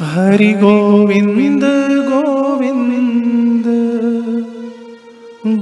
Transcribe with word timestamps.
हरि 0.00 0.52
गोविन्द 0.52 1.64
गोविन्द 2.08 3.64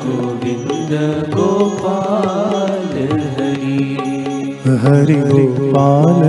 गोविन्द 0.00 0.92
गोपाल 1.34 2.92
हरि। 3.36 3.80
हरि 4.82 5.18
गोपाल 5.30 6.20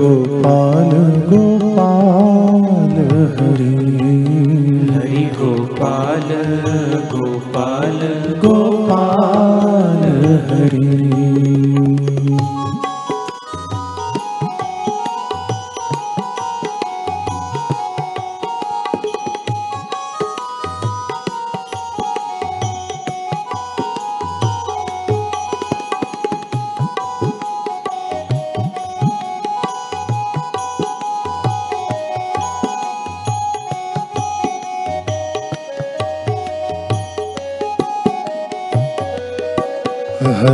गोपाल 0.00 0.90
गोपाल 1.22 1.61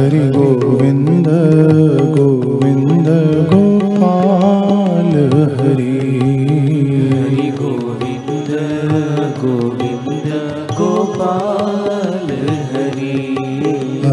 हरि 0.08 0.18
गोविन्द 0.18 1.26
गोविन्द 2.14 3.08
गोपाल 3.50 5.10
हरि। 5.56 5.96
हरि 7.10 7.48
गोविन्द 7.58 8.52
गोविन्द 9.40 10.30
गोपाल 10.78 12.30
हरि। 12.72 13.12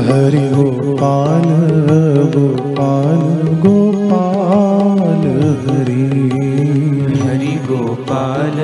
हरि 0.08 0.44
गोपाल 0.56 1.48
गोपाल 2.36 3.24
गोपाल 3.66 5.24
हरि। 5.66 6.04
हरि 7.24 7.56
गोपाल 7.70 8.60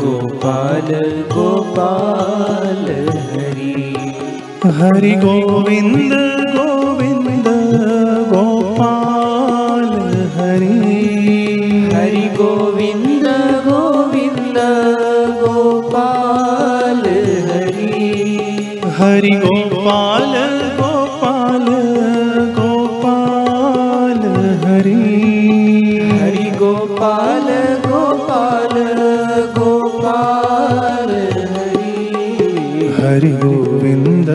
गोपाल 0.00 0.90
गोपाल 1.34 2.86
हरि 3.30 3.49
हरि 4.64 5.10
गोविन्द 5.10 6.12
गोविन्द 6.56 7.46
गोपाल 8.32 9.88
हरि। 10.36 10.68
हरि 11.94 12.28
गोविन्द 12.36 13.26
गोविन्द 13.66 14.58
गोपाल 15.40 17.00
हरि। 17.48 18.10
हरि 18.98 19.34
गोपाल 19.36 20.49
गोविन्द 34.09 34.29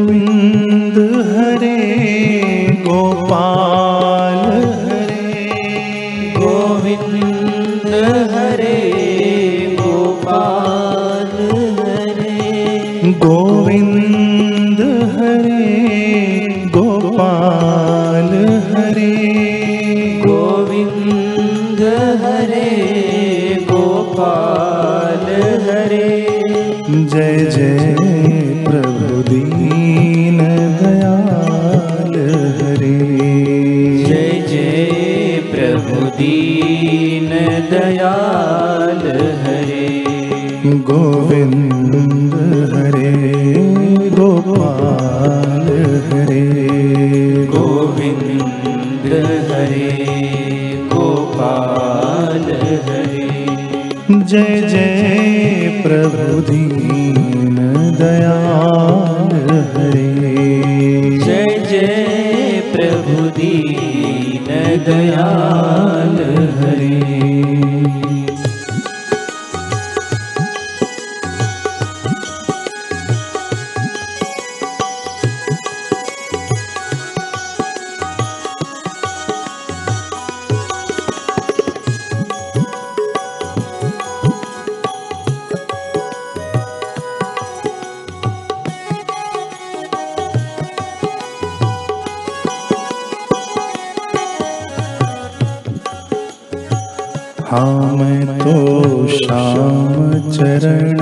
श्याम 99.09 100.13
चरण 100.31 100.97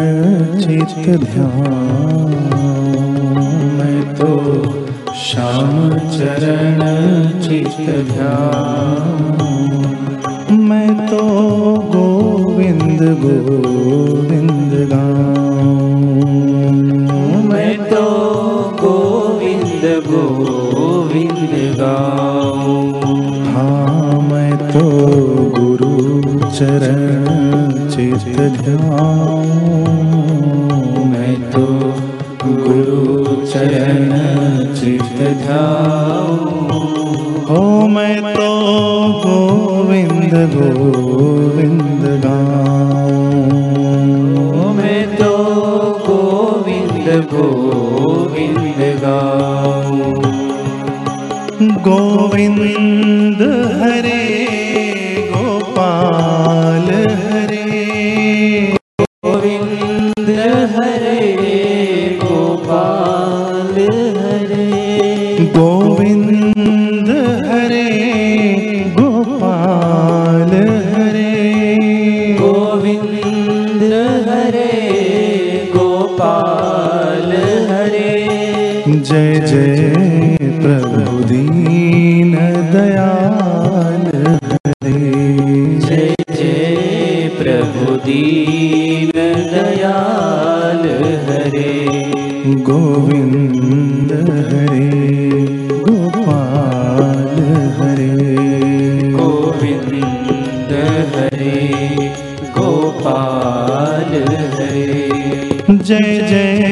चित 0.61 1.21
ध्यान। 1.21 2.33
मैं 3.79 4.15
तो 4.15 4.31
श्याम 5.15 5.91
चरण 5.99 6.81
चित 7.41 7.77
ध्यान। 8.13 9.39
मैं 10.61 11.07
तो 11.07 11.19
गोविंद 11.97 13.03
गोविंद 13.03 14.91
गाऊं। 14.93 15.43
मैं 17.49 17.79
तो 17.79 18.05
गोविंद 18.81 20.05
गोविंद 20.07 21.77
गाऊं। 21.77 22.93
हाँ 23.45 24.21
मैं 24.21 24.57
तो 24.57 24.91
गुरु 25.61 25.93
चरण 26.51 27.22
चित 28.19 28.37
ध्याऊं 28.37 29.85
मैं 31.05 31.51
तो 31.51 31.65
गुरु 32.45 33.47
चरण 33.47 34.11
चित 34.75 35.19
ध्याऊं 35.19 36.63
हो 37.47 37.87
मैं 37.89 38.35
तो 38.35 38.51
गोविंद 39.27 40.35
गोविंद 40.35 42.23
गाऊं। 42.25 43.53
मैं 44.75 45.17
तो 45.17 45.33
गोविंद 46.07 47.25
गोविंद 47.25 48.79
गाऊं। 48.79 50.13
गोविंद 51.73 53.43
हरे 53.83 54.23
गोपाल। 55.31 56.62
दीन 88.05 89.11
दयाल 89.53 90.83
हरे। 91.27 91.73
गोविंद 92.69 94.13
हरे 94.39 94.91
गोपाल 95.87 97.39
हरे। 97.79 98.11
गोविंद 99.13 100.73
हरे 101.15 101.57
गोपाल 102.59 104.13
हरे। 104.55 105.09
जय 105.71 106.21
जय 106.31 106.72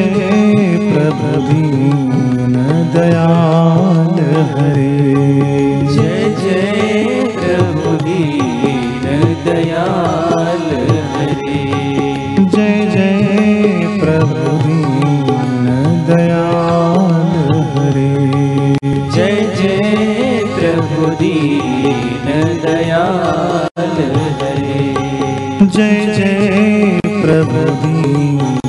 me. 28.11 28.60